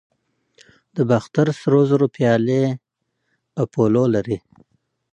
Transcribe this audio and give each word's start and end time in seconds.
د 0.95 0.97
باختر 1.09 1.47
سرو 1.59 1.81
زرو 1.89 2.07
پیالې 2.15 2.63
اپولو 3.63 4.03
لري 4.15 4.37